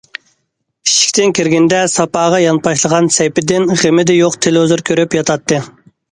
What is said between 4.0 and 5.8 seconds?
يوق تېلېۋىزور كۆرۈپ ياتاتتى.